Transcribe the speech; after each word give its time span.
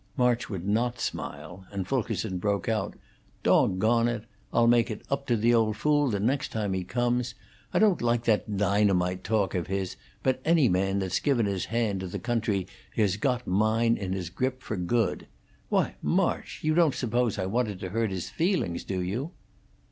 March 0.17 0.49
would 0.49 0.67
not 0.67 0.99
smile, 0.99 1.63
and 1.71 1.87
Fulkerson 1.87 2.39
broke 2.39 2.67
out: 2.67 2.95
"Dog 3.43 3.83
on 3.83 4.07
it! 4.07 4.23
I'll 4.51 4.65
make 4.65 4.89
it 4.89 5.03
up 5.11 5.27
to 5.27 5.37
the 5.37 5.53
old 5.53 5.77
fool 5.77 6.09
the 6.09 6.19
next 6.19 6.51
time 6.51 6.73
he 6.73 6.83
comes. 6.83 7.35
I 7.71 7.77
don't 7.77 8.01
like 8.01 8.23
that 8.23 8.57
dynamite 8.57 9.23
talk 9.23 9.53
of 9.53 9.67
his; 9.67 9.97
but 10.23 10.41
any 10.43 10.67
man 10.67 10.97
that's 10.97 11.19
given 11.19 11.45
his 11.45 11.65
hand 11.65 11.99
to 11.99 12.07
the 12.07 12.17
country 12.17 12.65
has 12.95 13.15
got 13.17 13.45
mine 13.45 13.95
in 13.95 14.13
his 14.13 14.31
grip 14.31 14.63
for 14.63 14.75
good. 14.75 15.27
Why, 15.69 15.93
March! 16.01 16.61
You 16.63 16.73
don't 16.73 16.95
suppose 16.95 17.37
I 17.37 17.45
wanted 17.45 17.79
to 17.81 17.89
hurt 17.89 18.09
his 18.09 18.27
feelings, 18.27 18.83
do 18.83 19.01
you?" 19.03 19.33